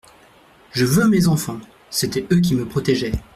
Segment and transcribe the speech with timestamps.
[0.71, 1.59] Je veux mes enfants!
[1.91, 3.11] …C'étaient eux qui me protégeaient.